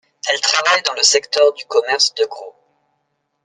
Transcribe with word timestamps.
Elle 0.27 0.41
travaille 0.41 0.81
dans 0.81 0.95
le 0.95 1.03
secteur 1.03 1.53
du 1.53 1.63
commerce 1.65 2.15
de 2.15 2.25
gros. 2.25 2.55